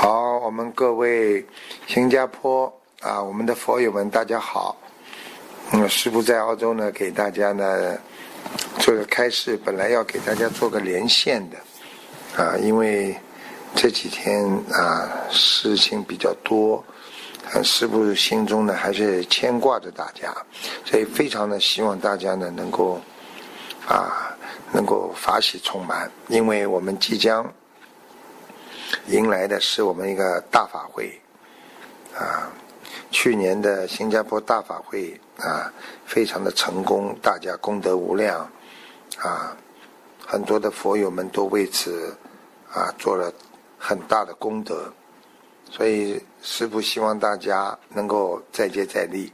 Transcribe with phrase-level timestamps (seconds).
[0.00, 1.44] 好，我们各位
[1.88, 4.76] 新加坡啊，我们的佛友们，大家好。
[5.72, 7.98] 嗯，师父在澳洲呢，给大家呢
[8.78, 11.56] 做个开示，本来要给大家做个连线的
[12.40, 13.12] 啊，因为
[13.74, 16.80] 这几天啊事情比较多，
[17.64, 20.32] 师父心中呢还是牵挂着大家，
[20.84, 23.00] 所以非常的希望大家呢能够
[23.84, 24.30] 啊
[24.70, 27.52] 能够法喜充满，因为我们即将。
[29.08, 31.18] 迎来的是我们一个大法会，
[32.14, 32.52] 啊，
[33.10, 35.72] 去年的新加坡大法会啊，
[36.04, 38.40] 非常的成功，大家功德无量，
[39.16, 39.56] 啊，
[40.26, 42.14] 很多的佛友们都为此
[42.70, 43.32] 啊做了
[43.78, 44.92] 很大的功德，
[45.70, 49.32] 所以师父希望大家能够再接再厉。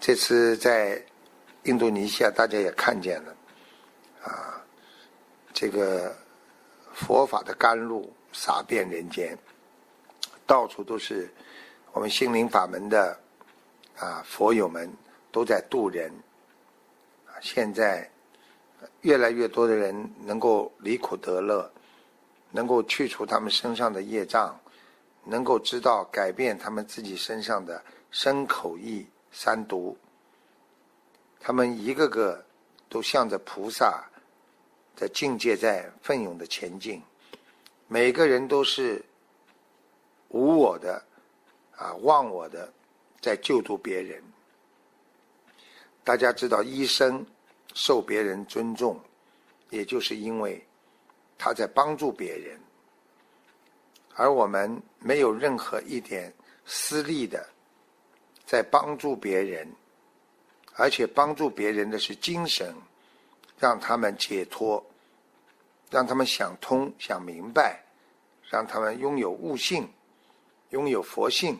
[0.00, 1.00] 这次在
[1.62, 3.36] 印度尼西亚，大家也看见了，
[4.24, 4.60] 啊，
[5.52, 6.12] 这个
[6.92, 8.12] 佛法的甘露。
[8.34, 9.38] 洒遍人间，
[10.44, 11.32] 到处都是
[11.92, 13.18] 我们心灵法门的
[13.96, 14.92] 啊佛友们
[15.30, 16.12] 都在渡人。
[17.40, 18.10] 现在
[19.02, 21.70] 越来越多的人能够离苦得乐，
[22.50, 24.58] 能够去除他们身上的业障，
[25.24, 29.96] 能够知道改变他们自己身上的身口意三毒。
[31.38, 32.44] 他们一个个
[32.88, 34.04] 都向着菩萨
[34.96, 37.00] 的境界在奋勇的前进。
[37.86, 39.04] 每个人都是
[40.28, 41.04] 无我的
[41.76, 42.72] 啊，忘我的，
[43.20, 44.22] 在救助别人。
[46.02, 47.24] 大家知道，医生
[47.72, 49.00] 受别人尊重，
[49.70, 50.64] 也就是因为
[51.38, 52.60] 他在帮助别人，
[54.14, 56.32] 而我们没有任何一点
[56.66, 57.46] 私利的
[58.46, 59.66] 在帮助别人，
[60.74, 62.74] 而且帮助别人的是精神，
[63.58, 64.84] 让他们解脱，
[65.94, 67.80] 让他们想通、想明白。
[68.50, 69.88] 让他们拥有悟性，
[70.70, 71.58] 拥有佛性。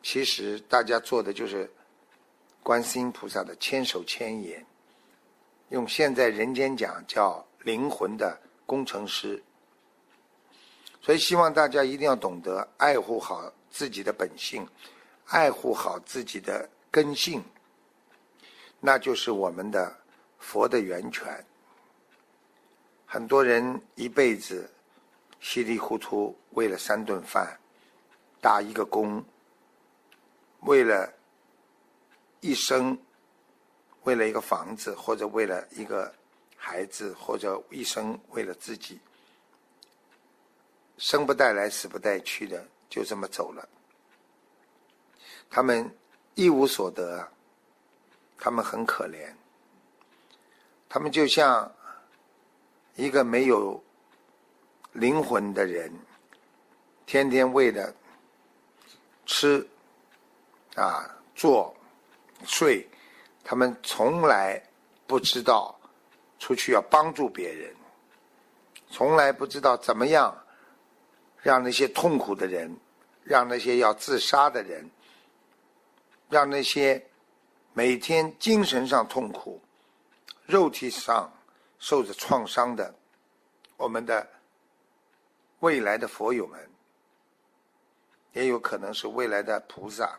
[0.00, 1.68] 其实大家做的就是
[2.62, 4.64] 观世音菩萨的千手千眼，
[5.70, 9.42] 用现在人间讲叫灵魂的工程师。
[11.00, 14.64] 所以希望大家一定要懂得爱护好自己的本性，
[15.26, 17.42] 爱护好自己的根性，
[18.78, 19.96] 那就是我们的
[20.38, 21.44] 佛的源泉。
[23.08, 24.70] 很多人一辈子。
[25.40, 27.56] 稀里糊涂为了三顿饭，
[28.40, 29.24] 打一个工，
[30.62, 31.14] 为了
[32.40, 32.98] 一生，
[34.02, 36.12] 为了一个房子，或者为了一个
[36.56, 38.98] 孩子，或者一生为了自己，
[40.96, 43.68] 生不带来，死不带去的，就这么走了。
[45.48, 45.88] 他们
[46.34, 47.30] 一无所得，
[48.36, 49.32] 他们很可怜，
[50.88, 51.72] 他们就像
[52.98, 53.82] 一个没有。
[54.94, 55.92] 灵魂的人，
[57.06, 57.94] 天天为了
[59.26, 59.64] 吃、
[60.74, 61.72] 啊、做、
[62.44, 62.88] 睡，
[63.44, 64.60] 他们从来
[65.06, 65.78] 不知道
[66.40, 67.72] 出去要帮助别人，
[68.90, 70.36] 从来不知道怎么样
[71.42, 72.74] 让那些痛苦的人，
[73.22, 74.90] 让那些要自杀的人，
[76.28, 77.06] 让那些
[77.72, 79.60] 每天精神上痛苦、
[80.46, 81.30] 肉体上
[81.78, 82.94] 受着创伤的
[83.76, 84.28] 我们的。
[85.60, 86.70] 未来的佛友们，
[88.32, 90.16] 也有可能是未来的菩萨，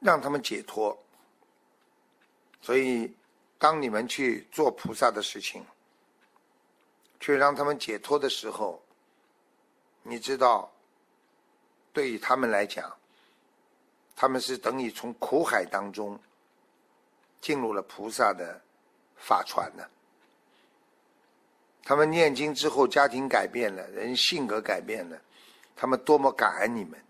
[0.00, 0.98] 让他们解脱。
[2.62, 3.14] 所以，
[3.58, 5.62] 当你们去做菩萨的事情，
[7.20, 8.82] 去让他们解脱的时候，
[10.02, 10.72] 你知道，
[11.92, 12.90] 对于他们来讲，
[14.16, 16.18] 他们是等于从苦海当中
[17.38, 18.58] 进入了菩萨的
[19.18, 19.84] 法船呢。
[21.84, 25.18] 他们念经之后，家庭改变了，人性格改变了，
[25.74, 27.02] 他们多么感恩你们！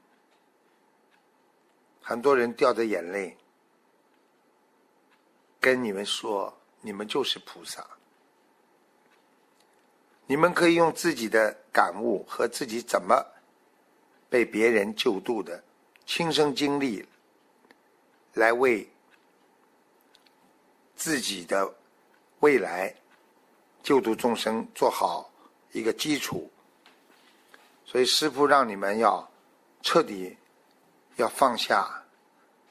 [2.00, 3.36] 很多人掉着眼泪，
[5.60, 7.84] 跟你们说，你们就是菩萨，
[10.26, 13.27] 你们可以用自己的感悟和自己怎么
[14.30, 15.62] 被别人救度的
[16.06, 17.04] 亲身经历，
[18.34, 18.88] 来为
[20.94, 21.74] 自己的
[22.40, 22.94] 未来。
[23.80, 25.32] 救度众生，做好
[25.72, 26.50] 一个基础。
[27.86, 29.26] 所以师父让你们要
[29.80, 30.36] 彻底
[31.16, 31.88] 要放下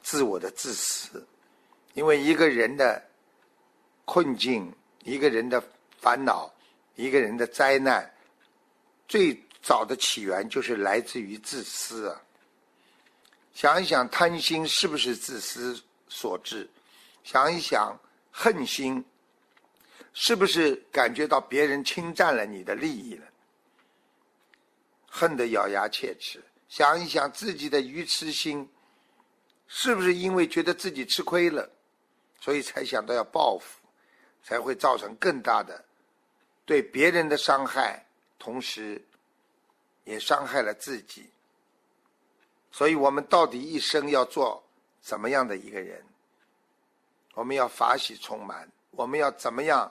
[0.04, 1.26] 自我的自私，
[1.94, 3.02] 因为一个人的
[4.06, 4.72] 困境、
[5.06, 5.64] 一个人的
[6.00, 6.54] 烦恼、
[6.96, 8.14] 一个人的灾难，
[9.08, 12.22] 最早的起源就是来自于自私啊！
[13.56, 16.70] 想一想，贪心是不是自私所致？
[17.24, 17.98] 想一想，
[18.30, 19.04] 恨心。
[20.20, 23.28] 是不是感觉到别人侵占了你的利益了？
[25.08, 26.44] 恨得咬牙切齿。
[26.68, 28.68] 想一想自己的愚痴心，
[29.68, 31.70] 是不是因为觉得自己吃亏了，
[32.42, 33.80] 所以才想到要报复，
[34.44, 35.86] 才会造成更大的
[36.66, 38.04] 对别人的伤害，
[38.40, 39.00] 同时
[40.04, 41.30] 也伤害了自己。
[42.72, 44.64] 所以我们到底一生要做
[45.00, 46.04] 怎么样的一个人？
[47.36, 49.90] 我们要法喜充满，我们要怎么样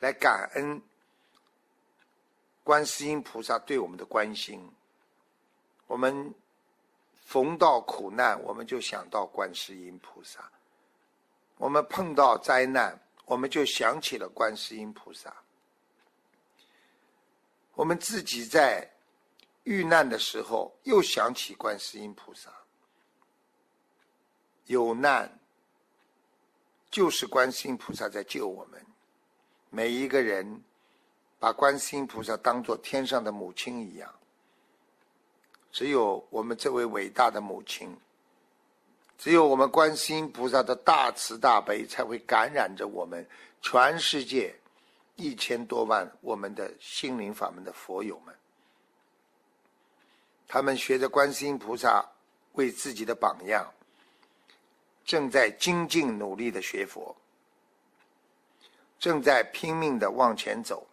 [0.00, 0.80] 来感恩
[2.62, 4.70] 观世音菩萨对我们的关心？
[5.86, 6.34] 我们
[7.24, 10.40] 逢到苦难，我们就想到观世音菩萨；
[11.58, 15.34] 我们碰到灾难，我们就想起了观世音菩萨。
[17.74, 18.90] 我们自己在
[19.64, 22.50] 遇难的时候，又想起观世音菩萨。
[24.66, 25.38] 有难，
[26.90, 28.84] 就是观世音菩萨在救我们。
[29.76, 30.62] 每一个人
[31.38, 34.10] 把观世音菩萨当做天上的母亲一样。
[35.70, 37.94] 只有我们这位伟大的母亲，
[39.18, 43.28] 只有我们观世音菩萨的大慈大悲，才会感染着我们
[43.60, 44.54] 全世界
[45.14, 48.34] 一千多万我们的心灵法门的佛友们。
[50.48, 52.02] 他们学着观世音菩萨
[52.52, 53.70] 为自己的榜样，
[55.04, 57.14] 正在精进努力的学佛，
[58.98, 60.86] 正在拼命的往前走。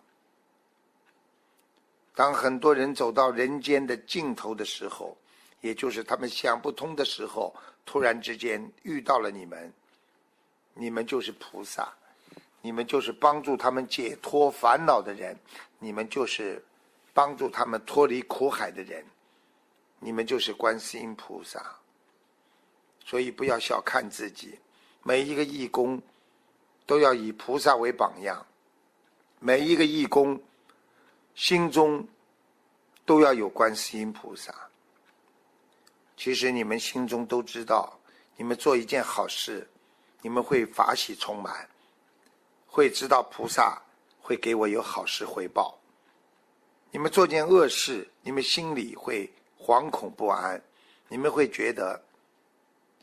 [2.16, 5.18] 当很多人走到人间的尽头的时候，
[5.62, 7.56] 也就是他们想不通的时候，
[7.86, 9.74] 突然之间遇到了你们，
[10.74, 11.92] 你们就是菩萨，
[12.62, 15.36] 你们就是帮助他们解脱烦恼的人，
[15.80, 16.64] 你们就是
[17.14, 19.04] 帮助他们脱离苦海的人，
[20.00, 21.76] 你们就是观世音菩萨。
[23.04, 24.58] 所以不要小看自己，
[25.02, 26.02] 每一个义工
[26.86, 28.46] 都要以菩萨为榜样，
[29.40, 30.42] 每一个义工。
[31.36, 32.08] 心中
[33.06, 34.54] 都要有观世音菩萨。
[36.16, 38.00] 其实你们心中都知道，
[38.38, 39.68] 你们做一件好事，
[40.22, 41.68] 你们会法喜充满，
[42.68, 43.82] 会知道菩萨
[44.22, 45.76] 会给我有好事回报。
[46.92, 49.28] 你们做件恶事，你们心里会
[49.60, 50.62] 惶恐不安，
[51.08, 52.00] 你们会觉得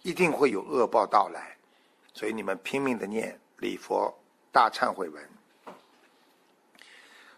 [0.02, 1.56] 一定会有恶报到来，
[2.14, 4.12] 所以你们拼命的念礼佛
[4.50, 5.28] 大忏悔文。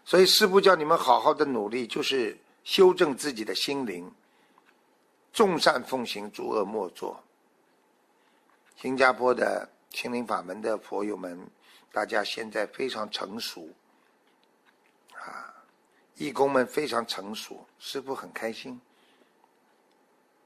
[0.03, 4.11] 所以，师父叫你们好好的努力，就是修正自己的心灵，
[5.31, 7.23] 众善奉行，诸恶莫作。
[8.75, 11.39] 新加坡的心灵法门的佛友们，
[11.91, 13.69] 大家现在非常成熟，
[15.13, 15.53] 啊，
[16.15, 18.79] 义工们非常成熟，师父很开心。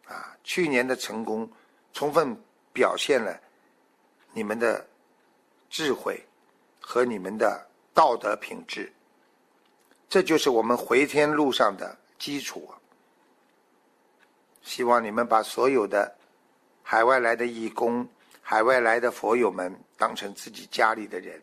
[0.05, 1.49] 啊，去年的成功，
[1.93, 2.39] 充分
[2.71, 3.41] 表现了
[4.33, 4.87] 你们的
[5.69, 6.23] 智慧
[6.79, 8.91] 和你们的道德品质。
[10.09, 12.69] 这就是我们回天路上的基础。
[14.61, 16.13] 希望你们把所有的
[16.83, 18.07] 海外来的义工、
[18.41, 21.41] 海外来的佛友们当成自己家里的人，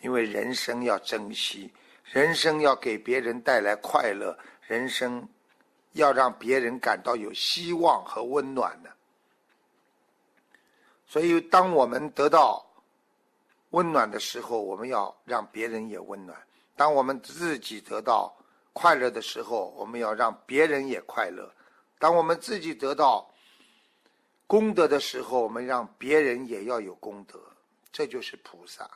[0.00, 1.72] 因为人生要珍惜，
[2.04, 5.26] 人生要给别人带来快乐，人生
[5.92, 8.90] 要让别人感到有希望和温暖的。
[11.06, 12.64] 所以，当我们得到
[13.70, 16.36] 温暖的时候，我们要让别人也温暖。
[16.74, 18.36] 当我们自己得到
[18.72, 21.44] 快乐的时候，我们要让别人也快乐；
[21.98, 23.28] 当我们自己得到
[24.46, 27.40] 功德的时候，我们让别人也要有功德。
[27.90, 28.88] 这就是菩萨。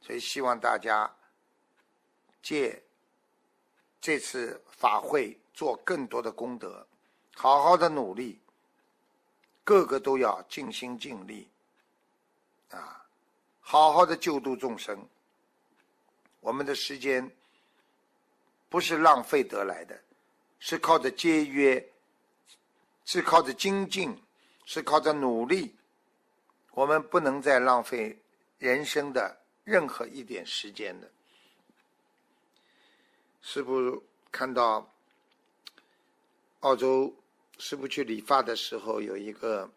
[0.00, 1.10] 所以希望大家
[2.42, 2.82] 借
[4.00, 6.86] 这次法会做更多的功德，
[7.34, 8.40] 好好的努力，
[9.62, 11.48] 个个都要尽心尽力，
[12.70, 13.03] 啊，
[13.74, 15.04] 好好的救度众生。
[16.38, 17.28] 我们的时间
[18.68, 20.00] 不是浪费得来的，
[20.60, 21.84] 是靠着节约，
[23.04, 24.16] 是靠着精进，
[24.64, 25.74] 是靠着努力。
[26.70, 28.16] 我们不能再浪费
[28.60, 31.10] 人生的任何一点时间的。
[33.42, 34.00] 师傅
[34.30, 34.88] 看到
[36.60, 37.12] 澳洲
[37.58, 39.68] 师傅去理发的时候，有一个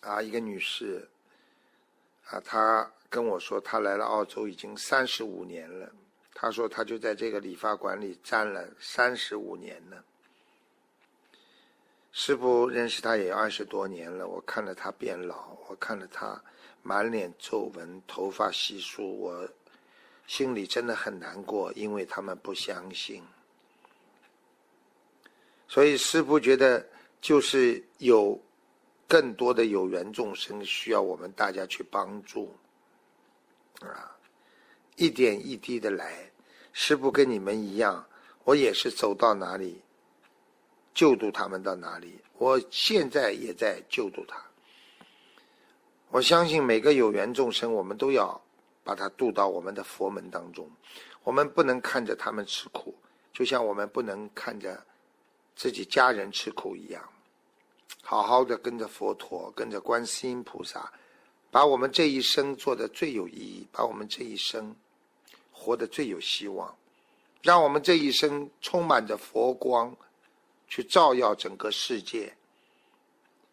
[0.00, 1.08] 啊，一个女士
[2.30, 2.90] 啊，他。
[3.12, 5.90] 跟我说，他来了澳洲已经三十五年了。
[6.32, 10.04] 他说，他就在这个理发馆里站了三十五年了。
[12.12, 16.40] 师傅认识他也二十多年了，我看着他变老，我看着他
[16.84, 19.48] 满脸皱纹、头发稀疏，我
[20.28, 23.24] 心里真的很难过，因为他们不相信。
[25.66, 26.86] 所以师傅觉得，
[27.20, 28.40] 就是有
[29.10, 32.54] 更多的有缘众生需要我们大家去帮助。
[33.80, 34.16] 啊，
[34.94, 36.30] 一点一滴的来，
[36.72, 38.06] 师傅跟你们一样，
[38.44, 39.82] 我也是走到哪里，
[40.94, 42.20] 救度他们到哪里。
[42.38, 44.40] 我现在也在救度他。
[46.10, 48.40] 我相信每个有缘众生，我们都要
[48.84, 50.70] 把他渡到我们的佛门当中。
[51.24, 52.94] 我们不能看着他们吃苦，
[53.32, 54.80] 就像我们不能看着
[55.56, 57.02] 自己家人吃苦一样。
[58.02, 60.92] 好好的跟着佛陀，跟着观世音菩萨，
[61.50, 64.74] 把我们这一生做的最有意义，把我们这一生
[65.52, 66.76] 活得最有希望，
[67.42, 69.96] 让我们这一生充满着佛光，
[70.66, 72.34] 去照耀整个世界，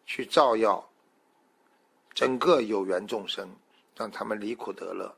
[0.06, 0.84] 去照耀。
[2.14, 3.48] 整个有缘众生，
[3.94, 5.14] 让他们离苦得乐。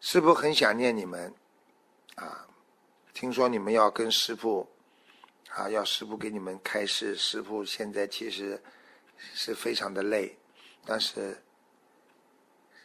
[0.00, 1.34] 师傅很想念你们，
[2.14, 2.46] 啊，
[3.12, 4.68] 听说你们要跟师傅，
[5.50, 7.14] 啊，要师傅给你们开示。
[7.16, 8.60] 师傅现在其实
[9.34, 10.36] 是非常的累，
[10.84, 11.40] 但是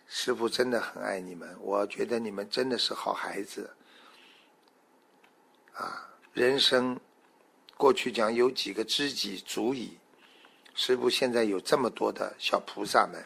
[0.07, 1.57] 师傅真的很爱你们。
[1.59, 3.69] 我觉得你们真的是好孩子，
[5.73, 6.99] 啊，人生
[7.75, 9.97] 过去讲有几个知己足矣。
[10.75, 13.25] 师父现在有这么多的小菩萨们，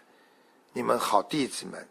[0.72, 1.88] 你们好弟子们，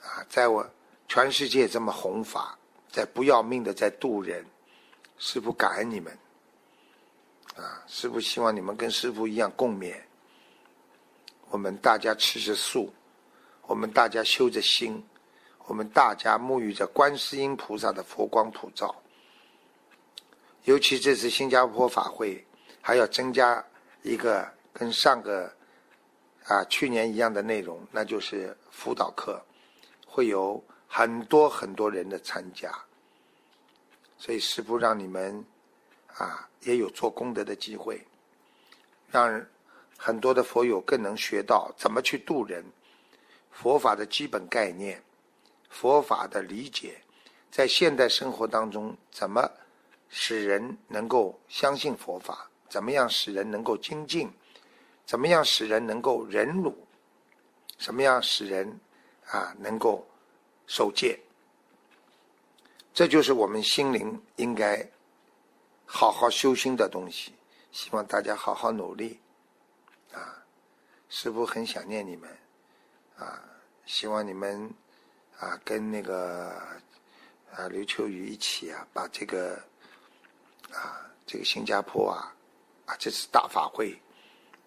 [0.00, 0.68] 啊，在我
[1.06, 2.56] 全世界这么弘法，
[2.90, 4.44] 在不要命的在渡人，
[5.18, 6.16] 师父感恩你们，
[7.56, 9.94] 啊，师父希望你们跟师父一样共勉。
[11.50, 12.92] 我们大家吃着素，
[13.62, 15.04] 我们大家修着心，
[15.66, 18.94] 我们大家沐浴着观世音菩萨的佛光普照。
[20.64, 22.44] 尤其这次新加坡法会，
[22.80, 23.64] 还要增加。
[24.04, 25.52] 一个跟上个
[26.44, 29.44] 啊去年一样的内容，那就是辅导课，
[30.06, 32.72] 会有很多很多人的参加，
[34.18, 35.44] 所以师父让你们
[36.08, 38.04] 啊也有做功德的机会，
[39.10, 39.46] 让
[39.96, 42.64] 很多的佛友更能学到怎么去度人，
[43.50, 45.02] 佛法的基本概念，
[45.70, 47.00] 佛法的理解，
[47.50, 49.48] 在现代生活当中怎么
[50.08, 52.50] 使人能够相信佛法。
[52.68, 54.30] 怎么样使人能够精进？
[55.06, 56.86] 怎么样使人能够忍辱？
[57.78, 58.78] 怎么样使人
[59.24, 60.06] 啊能够
[60.66, 61.18] 守戒？
[62.98, 64.84] 这就是我们心灵应该
[65.86, 67.32] 好好修心的东西。
[67.70, 69.20] 希望大家好好努力
[70.12, 70.42] 啊！
[71.08, 72.28] 师父很想念你们
[73.16, 73.40] 啊！
[73.86, 74.68] 希望你们
[75.38, 76.48] 啊跟那个
[77.52, 79.54] 啊刘秋雨一起啊，把这个
[80.72, 82.34] 啊这个新加坡啊。
[82.86, 83.96] 啊，这次大法会，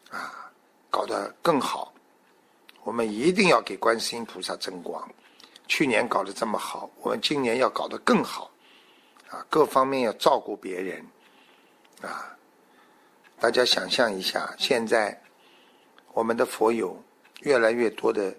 [0.10, 0.50] 啊，
[0.90, 1.94] 搞得更好。
[2.86, 5.06] 我们一定要给观世音菩萨争光。
[5.72, 8.52] 去年搞得这么好，我们今年要搞得更好。
[9.30, 11.08] 啊，各方面要照顾别人。
[12.02, 12.38] 啊，
[13.40, 15.18] 大家想象一下，现在
[16.12, 17.02] 我们的佛友
[17.44, 18.36] 越来越多的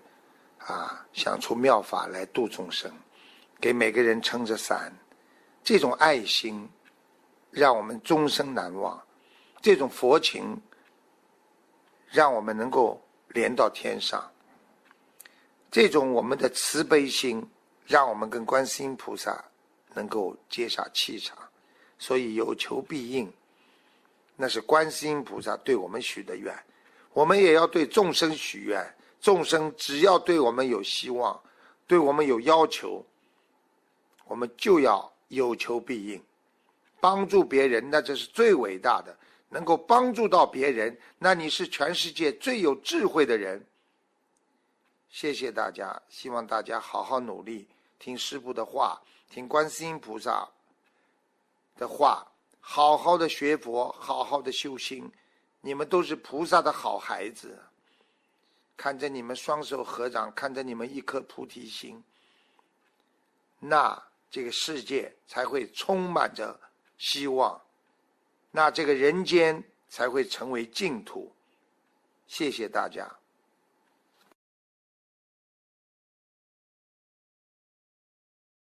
[0.58, 2.92] 啊，想出妙法来度众生，
[3.58, 4.94] 给每个人撑着伞，
[5.64, 6.68] 这种爱心
[7.50, 9.02] 让我们终生难忘。
[9.62, 10.60] 这种佛情，
[12.10, 14.20] 让我们能够连到天上；
[15.72, 17.42] 这种我们的慈悲心，
[17.86, 19.42] 让我们跟观世音菩萨
[19.94, 21.36] 能够接下气场。
[21.98, 23.32] 所以有求必应，
[24.36, 26.54] 那是观世音菩萨对我们许的愿，
[27.14, 28.94] 我们也要对众生许愿。
[29.18, 31.40] 众生只要对我们有希望，
[31.86, 33.02] 对我们有要求，
[34.26, 36.22] 我们就要有求必应，
[37.00, 39.16] 帮助别人，那这是最伟大的。
[39.48, 43.64] 能够帮助到别人，那你是全世界最有智慧的人。
[45.12, 50.48] 谢谢大家，希望大家好好努力，听师父的话，听观世音菩萨
[51.76, 52.26] 的话，
[52.60, 55.12] 好好的学佛，好好的修心。
[55.60, 57.62] 你们都是菩萨的好孩子，
[58.74, 62.02] 看着你们双手合掌，看着你们一颗菩提心，
[63.58, 66.58] 那这个世界才会充满着
[66.96, 67.60] 希望。
[68.50, 71.30] 那这个人间才会成为净土。
[72.26, 73.06] 谢谢大家。